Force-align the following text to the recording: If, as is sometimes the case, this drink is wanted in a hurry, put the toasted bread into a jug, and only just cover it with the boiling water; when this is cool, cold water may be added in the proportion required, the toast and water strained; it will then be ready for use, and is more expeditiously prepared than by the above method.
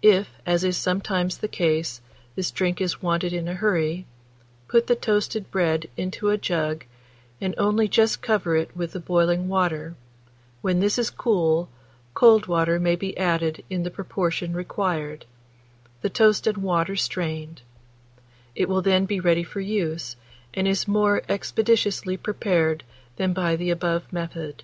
If, 0.00 0.30
as 0.46 0.64
is 0.64 0.78
sometimes 0.78 1.36
the 1.36 1.46
case, 1.46 2.00
this 2.34 2.50
drink 2.50 2.80
is 2.80 3.02
wanted 3.02 3.34
in 3.34 3.46
a 3.46 3.52
hurry, 3.52 4.06
put 4.68 4.86
the 4.86 4.96
toasted 4.96 5.50
bread 5.50 5.90
into 5.98 6.30
a 6.30 6.38
jug, 6.38 6.86
and 7.42 7.54
only 7.58 7.86
just 7.86 8.22
cover 8.22 8.56
it 8.56 8.74
with 8.74 8.92
the 8.92 9.00
boiling 9.00 9.48
water; 9.48 9.96
when 10.62 10.80
this 10.80 10.98
is 10.98 11.10
cool, 11.10 11.68
cold 12.14 12.46
water 12.46 12.80
may 12.80 12.96
be 12.96 13.14
added 13.18 13.62
in 13.68 13.82
the 13.82 13.90
proportion 13.90 14.54
required, 14.54 15.26
the 16.00 16.08
toast 16.08 16.46
and 16.46 16.56
water 16.56 16.96
strained; 16.96 17.60
it 18.54 18.66
will 18.66 18.80
then 18.80 19.04
be 19.04 19.20
ready 19.20 19.42
for 19.44 19.60
use, 19.60 20.16
and 20.54 20.66
is 20.66 20.88
more 20.88 21.20
expeditiously 21.28 22.16
prepared 22.16 22.82
than 23.16 23.34
by 23.34 23.56
the 23.56 23.68
above 23.68 24.10
method. 24.10 24.62